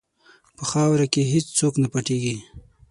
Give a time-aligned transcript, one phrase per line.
[0.57, 2.35] په خاوره کې هېڅ څوک نه پټیږي.